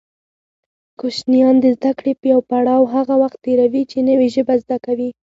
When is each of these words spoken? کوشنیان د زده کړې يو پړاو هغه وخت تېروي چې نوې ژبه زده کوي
کوشنیان 0.99 1.55
د 1.59 1.65
زده 1.77 1.91
کړې 1.97 2.13
يو 2.31 2.39
پړاو 2.49 2.91
هغه 2.95 3.15
وخت 3.23 3.37
تېروي 3.45 3.83
چې 3.91 3.97
نوې 4.09 4.27
ژبه 4.35 4.53
زده 4.63 4.77
کوي 4.85 5.09